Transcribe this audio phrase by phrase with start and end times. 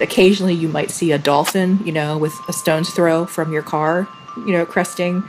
[0.00, 4.08] Occasionally, you might see a dolphin, you know, with a stone's throw from your car,
[4.36, 5.24] you know, cresting.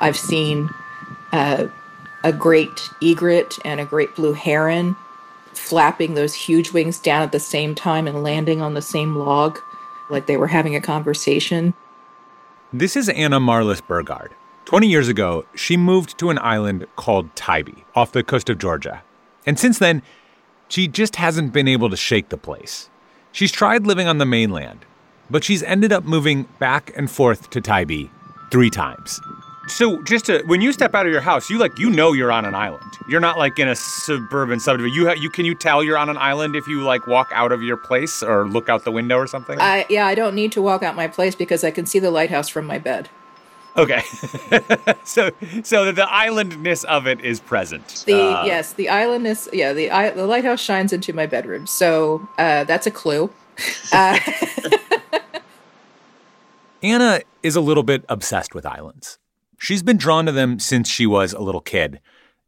[0.00, 0.70] I've seen
[1.32, 1.66] uh,
[2.24, 4.96] a great egret and a great blue heron
[5.52, 9.58] flapping those huge wings down at the same time and landing on the same log
[10.10, 11.74] like they were having a conversation.
[12.72, 14.34] This is Anna Marlis Burgard.
[14.66, 19.02] 20 years ago, she moved to an island called Tybee off the coast of Georgia.
[19.46, 20.02] And since then,
[20.68, 22.90] she just hasn't been able to shake the place.
[23.36, 24.86] She's tried living on the mainland,
[25.28, 28.06] but she's ended up moving back and forth to Tybee
[28.50, 29.20] three times.
[29.68, 32.32] So just to, when you step out of your house, you like you know you're
[32.32, 32.90] on an island.
[33.10, 34.96] You're not like in a suburban subdivision.
[34.96, 37.52] You ha- you can you tell you're on an island if you like walk out
[37.52, 39.60] of your place or look out the window or something.
[39.60, 42.10] I yeah, I don't need to walk out my place because I can see the
[42.10, 43.10] lighthouse from my bed.
[43.76, 44.00] Okay,
[45.04, 45.30] so
[45.62, 48.04] so the islandness of it is present.
[48.06, 49.48] The uh, yes, the islandness.
[49.52, 53.30] Yeah, the the lighthouse shines into my bedroom, so uh, that's a clue.
[53.90, 54.18] Uh,
[56.82, 59.18] Anna is a little bit obsessed with islands.
[59.58, 62.00] She's been drawn to them since she was a little kid.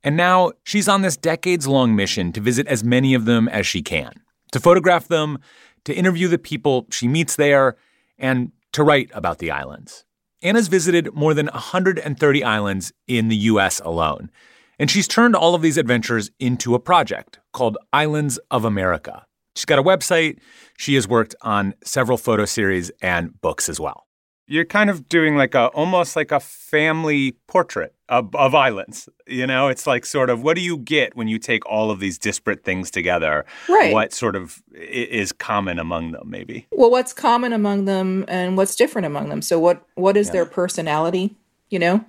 [0.04, 3.66] And now she's on this decades long mission to visit as many of them as
[3.66, 4.12] she can,
[4.52, 5.38] to photograph them,
[5.84, 7.76] to interview the people she meets there,
[8.18, 10.04] and to write about the islands.
[10.42, 14.30] Anna's visited more than 130 islands in the US alone,
[14.78, 19.26] and she's turned all of these adventures into a project called Islands of America.
[19.56, 20.38] She's got a website,
[20.76, 24.07] she has worked on several photo series and books as well
[24.48, 29.08] you're kind of doing like a almost like a family portrait of, of islands.
[29.26, 32.00] You know, it's like sort of what do you get when you take all of
[32.00, 33.44] these disparate things together?
[33.68, 33.92] Right.
[33.92, 36.66] What sort of is common among them, maybe?
[36.72, 39.42] Well, what's common among them and what's different among them?
[39.42, 40.32] So, what what is yeah.
[40.32, 41.36] their personality?
[41.68, 42.04] You know.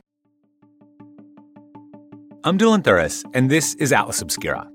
[2.46, 4.66] I'm Dylan Thuras, and this is Atlas Obscura.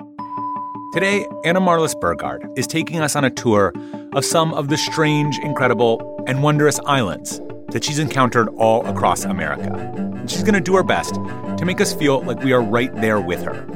[0.92, 3.72] Today, Anna Marlis Burgard is taking us on a tour
[4.12, 7.40] of some of the strange, incredible, and wondrous islands
[7.74, 9.74] that she's encountered all across America.
[9.74, 12.94] And she's going to do her best to make us feel like we are right
[13.00, 13.66] there with her.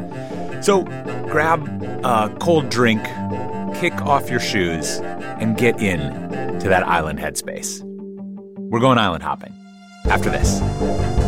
[0.62, 0.84] So
[1.28, 1.66] grab
[2.04, 3.02] a cold drink,
[3.74, 5.00] kick off your shoes,
[5.40, 5.98] and get in
[6.60, 7.82] to that island headspace.
[8.70, 9.52] We're going island hopping
[10.04, 11.27] after this.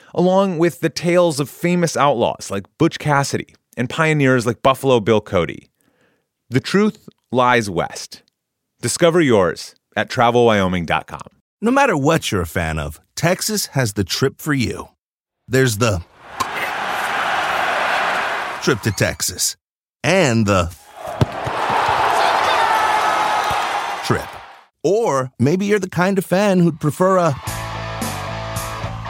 [0.13, 5.21] along with the tales of famous outlaws like Butch Cassidy and pioneers like Buffalo Bill
[5.21, 5.69] Cody.
[6.49, 8.23] The truth lies west.
[8.81, 11.27] Discover yours at travelwyoming.com.
[11.61, 14.89] No matter what you're a fan of, Texas has the trip for you.
[15.47, 16.03] There's the
[18.63, 19.55] trip to Texas
[20.03, 20.75] and the
[24.05, 24.27] trip.
[24.83, 27.31] Or maybe you're the kind of fan who'd prefer a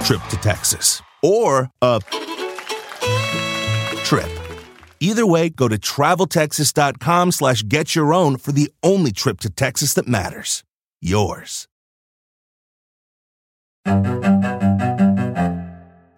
[0.03, 1.99] trip to Texas or a
[4.03, 4.29] trip.
[4.99, 9.93] Either way, go to traveltexas.com slash get your own for the only trip to Texas
[9.95, 10.63] that matters.
[11.01, 11.67] Yours.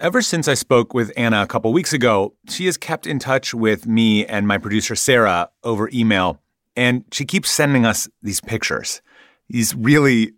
[0.03, 3.53] Ever since I spoke with Anna a couple weeks ago, she has kept in touch
[3.53, 6.41] with me and my producer Sarah over email,
[6.75, 9.01] and she keeps sending us these pictures.
[9.47, 10.33] These really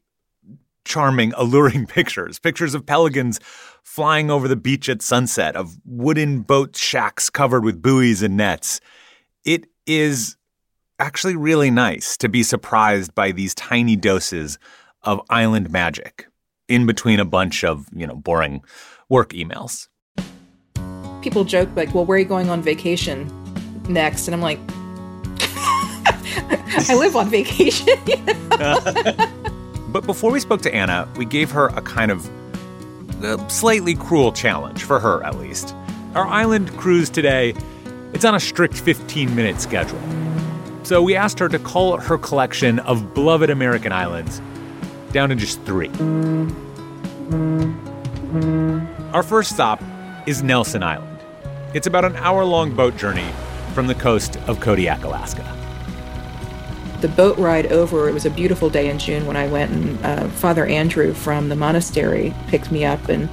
[0.85, 2.39] charming, alluring pictures.
[2.39, 3.39] Pictures of pelicans
[3.83, 8.79] flying over the beach at sunset, of wooden boat shacks covered with buoys and nets.
[9.43, 10.37] It is
[10.97, 14.57] actually really nice to be surprised by these tiny doses
[15.03, 16.27] of island magic
[16.67, 18.63] in between a bunch of, you know, boring
[19.09, 19.87] work emails.
[21.21, 23.29] People joke like, "Well, where are you going on vacation
[23.89, 24.59] next?" And I'm like,
[26.89, 27.97] "I live on vacation."
[29.95, 32.29] But before we spoke to Anna, we gave her a kind of
[33.23, 35.73] a slightly cruel challenge, for her at least.
[36.15, 37.53] Our island cruise today,
[38.11, 40.01] it's on a strict 15 minute schedule.
[40.83, 44.41] So we asked her to cull her collection of beloved American islands
[45.13, 45.87] down to just three.
[49.13, 49.81] Our first stop
[50.27, 51.19] is Nelson Island.
[51.73, 53.31] It's about an hour long boat journey
[53.73, 55.64] from the coast of Kodiak, Alaska.
[57.05, 60.03] The boat ride over, it was a beautiful day in June when I went, and
[60.03, 63.29] uh, Father Andrew from the monastery picked me up, and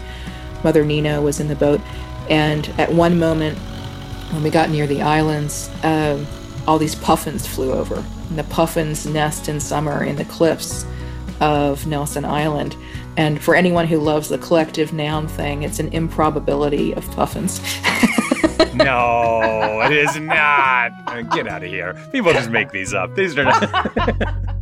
[0.63, 1.81] Mother Nina was in the boat.
[2.29, 3.57] And at one moment,
[4.31, 6.27] when we got near the islands, um,
[6.67, 8.05] all these puffins flew over.
[8.29, 10.85] And the puffins nest in summer in the cliffs
[11.41, 12.77] of Nelson Island.
[13.17, 17.59] And for anyone who loves the collective noun thing, it's an improbability of puffins.
[18.75, 20.91] no, it is not.
[21.31, 21.95] Get out of here.
[22.13, 23.15] People just make these up.
[23.15, 24.37] These are not.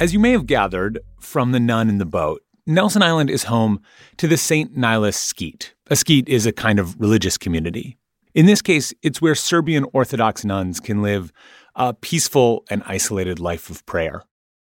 [0.00, 3.80] As you may have gathered from the nun in the boat, Nelson Island is home
[4.18, 4.76] to the St.
[4.76, 5.74] Nilus Skete.
[5.90, 7.96] A skete is a kind of religious community.
[8.34, 11.32] In this case, it's where Serbian Orthodox nuns can live
[11.74, 14.22] a peaceful and isolated life of prayer.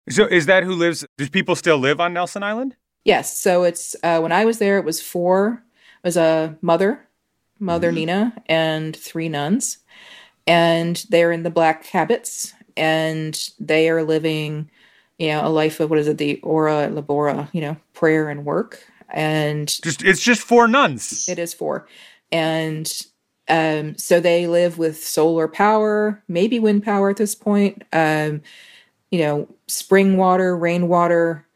[0.08, 1.04] So, is that who lives?
[1.18, 2.76] Do people still live on Nelson Island?
[3.04, 3.36] Yes.
[3.40, 5.62] So it's uh, when I was there, it was four.
[6.02, 7.06] It was a mother,
[7.62, 7.94] Mother mm-hmm.
[7.94, 9.78] Nina, and three nuns,
[10.46, 14.68] and they're in the black habits, and they are living,
[15.18, 18.44] you know, a life of what is it, the ora labora, you know, prayer and
[18.44, 21.28] work, and just it's just four nuns.
[21.28, 21.86] It is four,
[22.32, 22.92] and
[23.48, 27.84] um, so they live with solar power, maybe wind power at this point.
[27.92, 28.42] Um,
[29.12, 31.46] you know, spring water, rainwater,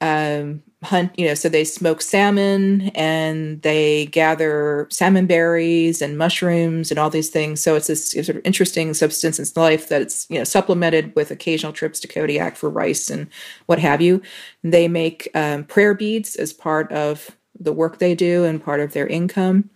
[0.00, 6.90] um, hunt, you know, so they smoke salmon and they gather salmon berries and mushrooms
[6.90, 7.60] and all these things.
[7.60, 11.72] So it's this sort of interesting substance in life that's, you know, supplemented with occasional
[11.72, 13.28] trips to Kodiak for rice and
[13.66, 14.22] what have you.
[14.62, 18.92] They make um, prayer beads as part of the work they do and part of
[18.92, 19.70] their income.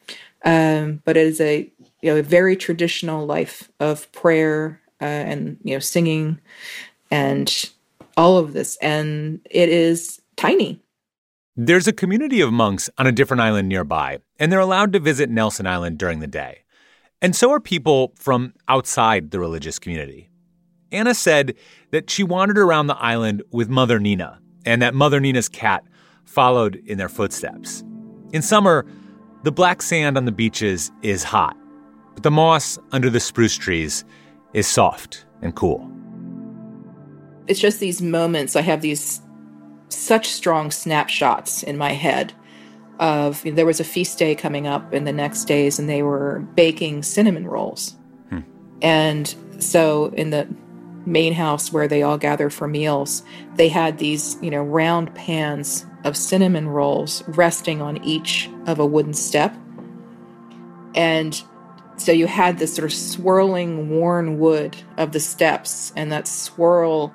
[0.45, 1.71] Um, but it is a
[2.03, 6.41] you know a very traditional life of prayer uh, and you know singing
[7.11, 7.71] and
[8.17, 10.81] all of this, and it is tiny.
[11.61, 15.29] There's a community of monks on a different island nearby, and they're allowed to visit
[15.29, 16.61] Nelson Island during the day.
[17.21, 20.31] And so are people from outside the religious community.
[20.93, 21.57] Anna said
[21.91, 25.83] that she wandered around the island with Mother Nina, and that Mother Nina's cat
[26.25, 27.83] followed in their footsteps.
[28.33, 28.87] In summer,
[29.43, 31.57] the black sand on the beaches is hot,
[32.15, 34.05] but the moss under the spruce trees
[34.55, 35.91] is soft and cool.
[37.49, 39.23] It's just these moments, I have these
[39.89, 42.33] such strong snapshots in my head
[42.99, 46.41] of there was a feast day coming up in the next days and they were
[46.55, 47.97] baking cinnamon rolls.
[48.29, 48.41] Hmm.
[48.83, 50.49] And so in the
[51.07, 53.23] main house where they all gather for meals,
[53.55, 58.87] they had these, you know, round pans of cinnamon rolls resting on each of a
[58.87, 59.55] wooden step.
[60.95, 61.41] And
[61.97, 67.15] so you had this sort of swirling worn wood of the steps and that swirl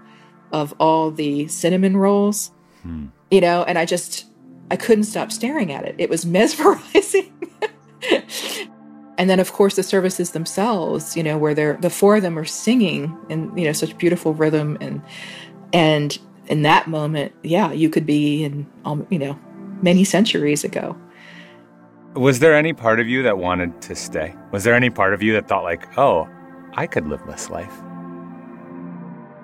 [0.51, 2.51] of all the cinnamon rolls.
[2.83, 3.07] Hmm.
[3.31, 4.25] You know, and I just
[4.71, 5.95] I couldn't stop staring at it.
[5.97, 7.31] It was mesmerizing.
[9.17, 12.37] and then of course the services themselves, you know, where they're the four of them
[12.37, 15.01] are singing in, you know, such beautiful rhythm and
[15.73, 19.39] and in that moment, yeah, you could be in, um, you know,
[19.81, 20.95] many centuries ago.
[22.15, 24.35] Was there any part of you that wanted to stay?
[24.51, 26.27] Was there any part of you that thought, like, oh,
[26.73, 27.73] I could live this life?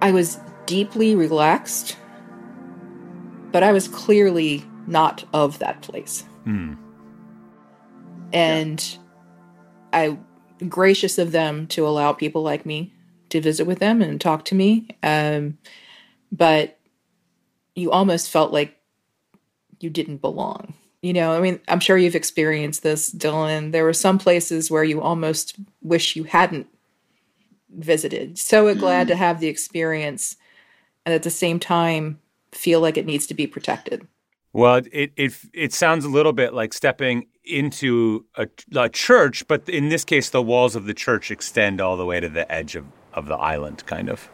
[0.02, 1.98] I was deeply relaxed,
[3.52, 6.24] but I was clearly not of that place.
[6.46, 6.78] Mm.
[8.34, 8.98] And
[9.94, 10.00] yeah.
[10.00, 10.18] I
[10.68, 12.94] gracious of them to allow people like me
[13.30, 14.88] to visit with them and talk to me.
[15.04, 15.58] Um,
[16.32, 16.80] but
[17.76, 18.78] you almost felt like
[19.80, 20.74] you didn't belong.
[21.02, 23.72] You know, I mean, I'm sure you've experienced this, Dylan.
[23.72, 26.68] There were some places where you almost wish you hadn't
[27.70, 28.38] visited.
[28.38, 30.36] So glad to have the experience
[31.06, 32.20] and at the same time
[32.52, 34.08] feel like it needs to be protected.
[34.52, 39.68] Well, it it it sounds a little bit like stepping into a, a, church, but
[39.70, 42.76] in this case, the walls of the church extend all the way to the edge
[42.76, 44.30] of, of the island, kind of.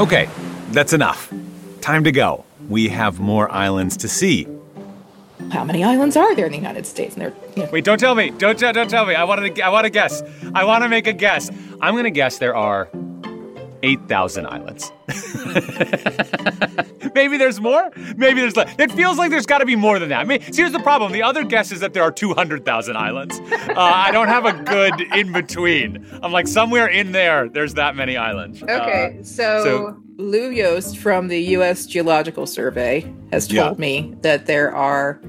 [0.00, 0.28] Okay,
[0.70, 1.32] that's enough.
[1.80, 2.44] Time to go.
[2.68, 4.46] We have more islands to see.
[5.50, 7.16] How many islands are there in the United States?
[7.16, 7.70] And you know.
[7.72, 8.30] Wait, don't tell me.
[8.30, 9.14] Don't don't tell me.
[9.14, 9.62] I want to.
[9.62, 10.22] I want to guess.
[10.54, 11.50] I want to make a guess.
[11.80, 12.88] I'm going to guess there are
[13.82, 14.92] 8,000 islands.
[17.14, 17.90] Maybe there's more.
[18.16, 18.74] Maybe there's less.
[18.78, 20.20] It feels like there's got to be more than that.
[20.20, 21.12] I mean, see, here's the problem.
[21.12, 23.40] The other guess is that there are 200,000 islands.
[23.40, 26.06] Uh, I don't have a good in between.
[26.22, 28.62] I'm like, somewhere in there, there's that many islands.
[28.62, 31.86] Okay, uh, so, so, Lou Yost from the U.S.
[31.86, 33.80] Geological Survey has told yeah.
[33.80, 35.20] me that there are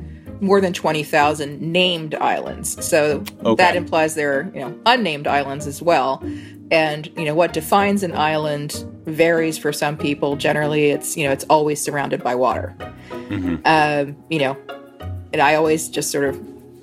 [0.42, 2.84] more than 20,000 named islands.
[2.86, 3.56] So okay.
[3.56, 6.24] that implies there are, you know, unnamed islands as well.
[6.72, 10.36] And, you know, what defines an island varies for some people.
[10.36, 12.76] Generally, it's, you know, it's always surrounded by water.
[13.10, 13.58] Mm-hmm.
[13.66, 14.58] Um, you know,
[15.34, 16.40] and I always just sort of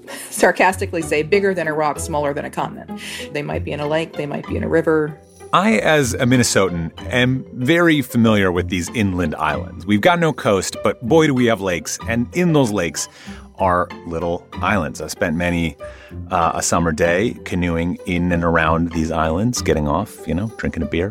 [0.30, 3.00] sarcastically say bigger than a rock, smaller than a continent.
[3.32, 5.18] They might be in a lake, they might be in a river.
[5.52, 9.86] I, as a Minnesotan, am very familiar with these inland islands.
[9.86, 11.98] We've got no coast, but boy, do we have lakes.
[12.08, 13.08] And in those lakes
[13.58, 15.00] are little islands.
[15.00, 15.76] I spent many
[16.30, 20.82] uh, a summer day canoeing in and around these islands, getting off, you know, drinking
[20.82, 21.10] a beer.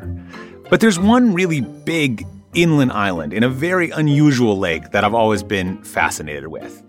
[0.70, 5.44] But there's one really big inland island in a very unusual lake that I've always
[5.44, 6.84] been fascinated with.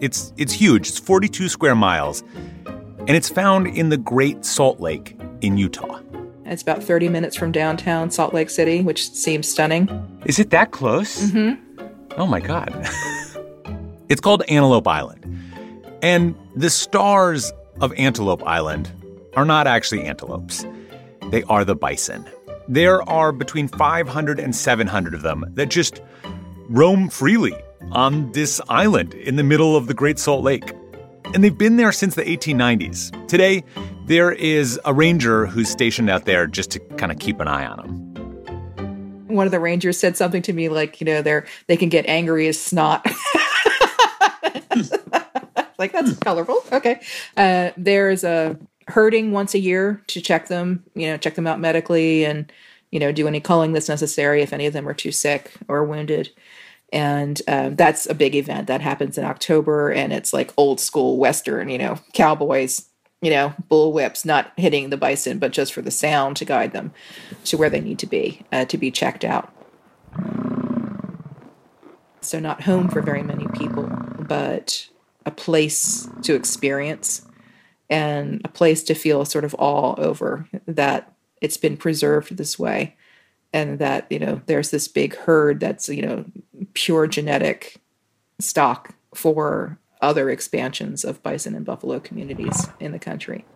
[0.00, 2.22] It's, it's huge, it's 42 square miles,
[2.66, 6.00] and it's found in the Great Salt Lake in Utah.
[6.44, 9.88] It's about 30 minutes from downtown Salt Lake City, which seems stunning.
[10.26, 11.30] Is it that close?
[11.30, 12.20] Mm-hmm.
[12.20, 12.72] Oh my God.
[14.08, 15.24] it's called Antelope Island.
[16.02, 18.90] And the stars of Antelope Island
[19.34, 20.64] are not actually antelopes,
[21.30, 22.26] they are the bison.
[22.68, 26.00] There are between 500 and 700 of them that just
[26.68, 27.54] roam freely
[27.92, 30.72] on this island in the middle of the Great Salt Lake.
[31.34, 33.28] And they've been there since the 1890s.
[33.28, 33.64] Today,
[34.06, 37.66] there is a ranger who's stationed out there just to kind of keep an eye
[37.66, 39.26] on them.
[39.26, 42.06] One of the rangers said something to me like, you know, they're they can get
[42.06, 43.06] angry as snot.
[45.78, 46.62] like that's colorful.
[46.72, 47.00] Okay.
[47.36, 48.58] Uh, there's a
[48.88, 52.50] herding once a year to check them, you know, check them out medically and,
[52.90, 55.84] you know, do any culling that's necessary if any of them are too sick or
[55.84, 56.30] wounded.
[56.92, 59.90] And um, that's a big event that happens in October.
[59.90, 62.86] And it's like old school Western, you know, cowboys,
[63.20, 66.72] you know, bull whips, not hitting the bison, but just for the sound to guide
[66.72, 66.92] them
[67.44, 69.52] to where they need to be uh, to be checked out.
[72.20, 73.88] So, not home for very many people,
[74.28, 74.88] but
[75.24, 77.26] a place to experience
[77.90, 82.96] and a place to feel sort of awe over that it's been preserved this way.
[83.52, 86.24] And that you know there's this big herd that's you know
[86.74, 87.80] pure genetic
[88.38, 93.46] stock for other expansions of bison and buffalo communities in the country.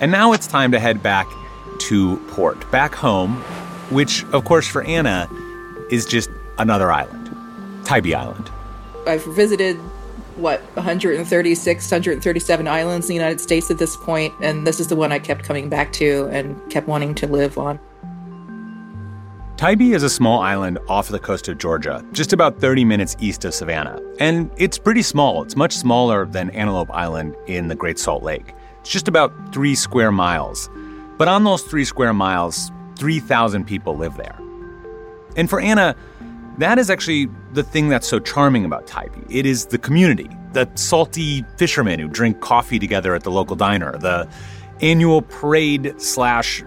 [0.00, 1.26] And now it's time to head back
[1.88, 3.36] to port, back home,
[3.90, 5.28] which, of course, for Anna
[5.90, 7.34] is just another island,
[7.84, 8.50] Tybee Island.
[9.06, 9.76] I've visited
[10.36, 14.94] what 136 137 islands in the united states at this point and this is the
[14.94, 17.76] one i kept coming back to and kept wanting to live on
[19.56, 23.44] Tybee is a small island off the coast of Georgia, just about 30 minutes east
[23.44, 24.00] of Savannah.
[24.20, 25.42] And it's pretty small.
[25.42, 28.54] It's much smaller than Antelope Island in the Great Salt Lake.
[28.82, 30.70] It's just about three square miles.
[31.18, 34.38] But on those three square miles, 3,000 people live there.
[35.36, 35.94] And for Anna,
[36.58, 39.22] that is actually the thing that's so charming about Tybee.
[39.28, 43.98] It is the community, the salty fishermen who drink coffee together at the local diner,
[43.98, 44.28] the
[44.80, 46.64] annual parade slash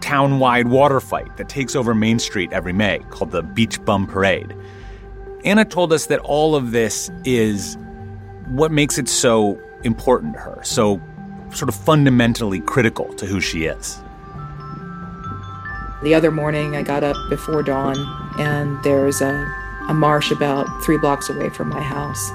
[0.00, 4.54] town-wide water fight that takes over Main Street every May called the Beach Bum Parade.
[5.44, 7.76] Anna told us that all of this is
[8.48, 11.00] what makes it so important to her, so
[11.52, 14.00] sort of fundamentally critical to who she is.
[16.02, 17.96] The other morning, I got up before dawn,
[18.38, 19.32] and there's a,
[19.88, 22.30] a marsh about three blocks away from my house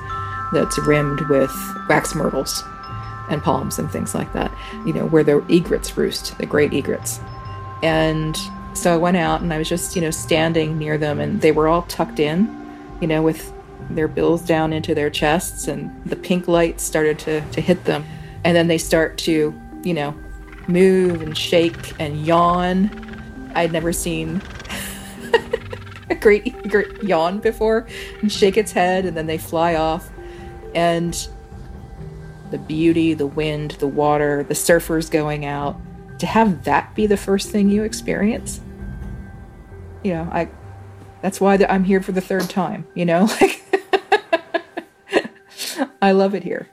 [0.52, 1.52] that's rimmed with
[1.88, 2.64] wax myrtles
[3.30, 4.52] and palms and things like that,
[4.86, 7.20] you know, where the egrets roost, the great egrets.
[7.82, 8.38] And
[8.74, 11.52] so I went out and I was just, you know, standing near them, and they
[11.54, 12.50] were all tucked in,
[13.00, 13.54] you know, with
[13.90, 18.04] their bills down into their chests, and the pink light started to, to hit them.
[18.46, 20.16] And then they start to, you know,
[20.68, 22.90] move and shake and yawn
[23.56, 24.42] I'd never seen
[26.10, 27.88] a great egret yawn before
[28.22, 30.10] and shake its head, and then they fly off.
[30.74, 31.28] And
[32.52, 35.80] the beauty, the wind, the water, the surfers going out,
[36.20, 38.62] to have that be the first thing you experience,
[40.04, 40.50] you know, I.
[41.22, 42.86] That's why I'm here for the third time.
[42.96, 43.64] You know, like
[46.02, 46.68] I love it here.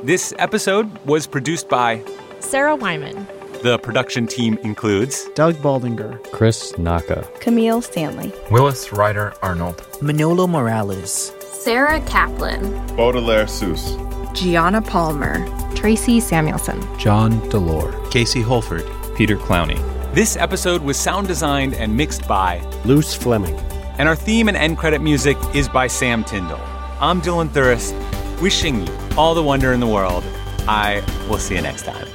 [0.03, 2.03] This episode was produced by
[2.41, 3.25] Sarah Wyman.
[3.63, 11.31] The production team includes Doug Baldinger, Chris Naka, Camille Stanley, Willis Ryder Arnold, Manolo Morales,
[11.65, 13.97] Sarah Kaplan, Baudelaire Seuss,
[14.35, 15.43] Gianna Palmer,
[15.73, 19.79] Tracy Samuelson, John Delore, Casey Holford, Peter Clowney.
[20.13, 23.55] This episode was sound designed and mixed by Luz Fleming.
[23.97, 26.61] And our theme and end credit music is by Sam Tyndall.
[27.01, 27.91] I'm Dylan Thuras,
[28.39, 30.23] wishing you all the wonder in the world.
[30.67, 32.05] I will see you next time.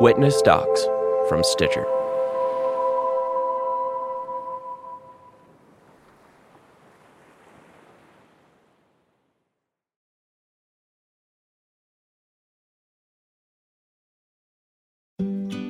[0.00, 0.84] Witness Docs
[1.28, 1.86] from Stitcher.